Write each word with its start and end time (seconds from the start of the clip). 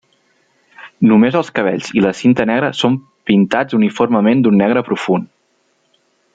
Només 1.09 1.37
els 1.41 1.51
cabells 1.59 1.91
i 1.99 2.03
la 2.07 2.13
cinta 2.21 2.47
negra 2.53 2.71
són 2.79 2.97
pintats 3.31 3.79
uniformement 3.81 4.45
d'un 4.47 4.61
negre 4.65 4.87
profund. 4.91 5.33